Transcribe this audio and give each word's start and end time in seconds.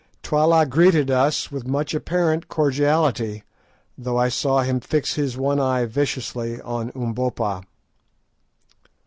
Twala 0.23 0.65
greeted 0.65 1.11
us 1.11 1.51
with 1.51 1.67
much 1.67 1.93
apparent 1.93 2.47
cordiality, 2.47 3.43
though 3.95 4.17
I 4.17 4.29
saw 4.29 4.63
him 4.63 4.79
fix 4.79 5.13
his 5.13 5.37
one 5.37 5.59
eye 5.59 5.85
viciously 5.85 6.59
on 6.59 6.91
Umbopa. 6.95 7.61